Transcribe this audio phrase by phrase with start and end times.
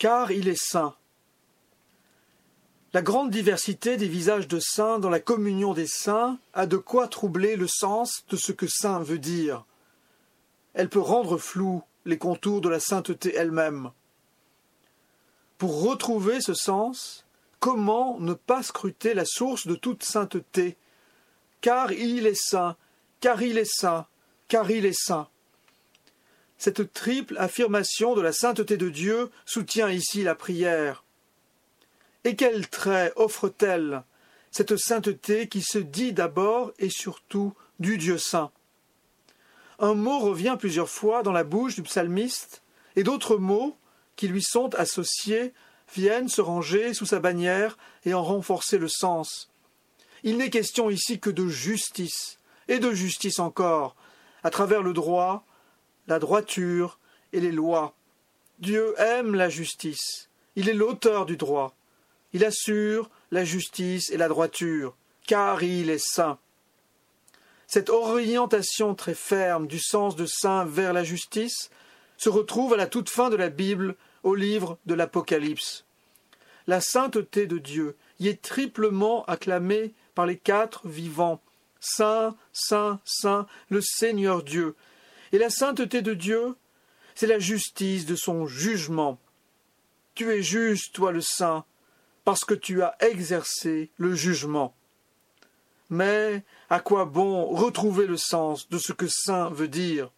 [0.00, 0.94] car il est saint.
[2.94, 7.06] La grande diversité des visages de saints dans la communion des saints a de quoi
[7.06, 9.66] troubler le sens de ce que saint veut dire.
[10.72, 13.90] Elle peut rendre flou les contours de la sainteté elle-même.
[15.58, 17.26] Pour retrouver ce sens,
[17.58, 20.78] comment ne pas scruter la source de toute sainteté?
[21.60, 22.74] Car il est saint,
[23.20, 24.06] car il est saint,
[24.48, 25.28] car il est saint.
[26.60, 31.04] Cette triple affirmation de la sainteté de Dieu soutient ici la prière.
[32.24, 34.02] Et quel trait offre-t-elle,
[34.50, 38.50] cette sainteté qui se dit d'abord et surtout du Dieu saint?
[39.78, 42.60] Un mot revient plusieurs fois dans la bouche du psalmiste,
[42.94, 43.74] et d'autres mots
[44.16, 45.54] qui lui sont associés
[45.94, 49.48] viennent se ranger sous sa bannière et en renforcer le sens.
[50.24, 52.38] Il n'est question ici que de justice,
[52.68, 53.96] et de justice encore,
[54.42, 55.46] à travers le droit,
[56.10, 56.98] la droiture
[57.32, 57.94] et les lois.
[58.58, 60.28] Dieu aime la justice.
[60.56, 61.74] Il est l'auteur du droit.
[62.32, 66.38] Il assure la justice et la droiture, car il est saint.
[67.68, 71.70] Cette orientation très ferme du sens de saint vers la justice
[72.16, 73.94] se retrouve à la toute fin de la Bible,
[74.24, 75.84] au livre de l'Apocalypse.
[76.66, 81.40] La sainteté de Dieu y est triplement acclamée par les quatre vivants.
[81.78, 84.74] Saint, Saint, Saint, le Seigneur Dieu,
[85.32, 86.56] et la sainteté de Dieu,
[87.14, 89.18] c'est la justice de son jugement.
[90.14, 91.64] Tu es juste, toi le saint,
[92.24, 94.74] parce que tu as exercé le jugement.
[95.88, 100.10] Mais à quoi bon retrouver le sens de ce que saint veut dire?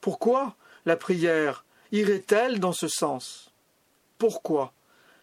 [0.00, 3.50] Pourquoi la prière irait-elle dans ce sens?
[4.18, 4.72] Pourquoi?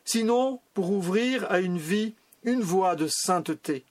[0.04, 3.86] Sinon pour ouvrir à une vie une voie de sainteté.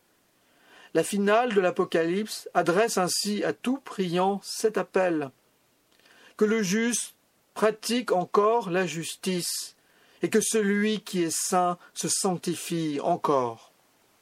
[0.94, 5.30] La finale de l'Apocalypse adresse ainsi à tout priant cet appel
[6.36, 7.16] que le juste
[7.54, 9.76] pratique encore la justice
[10.22, 13.73] et que celui qui est saint se sanctifie encore.